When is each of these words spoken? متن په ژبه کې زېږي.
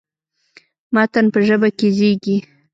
متن 0.93 1.25
په 1.33 1.39
ژبه 1.47 1.69
کې 1.77 1.87
زېږي. 1.97 2.37